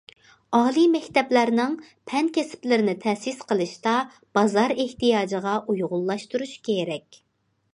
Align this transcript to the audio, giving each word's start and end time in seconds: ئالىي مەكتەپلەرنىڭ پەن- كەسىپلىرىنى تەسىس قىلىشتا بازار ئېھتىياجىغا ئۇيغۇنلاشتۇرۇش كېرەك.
ئالىي 0.59 0.85
مەكتەپلەرنىڭ 0.93 1.75
پەن- 2.13 2.31
كەسىپلىرىنى 2.37 2.95
تەسىس 3.03 3.43
قىلىشتا 3.51 3.93
بازار 4.39 4.75
ئېھتىياجىغا 4.85 5.55
ئۇيغۇنلاشتۇرۇش 5.67 6.57
كېرەك. 6.71 7.21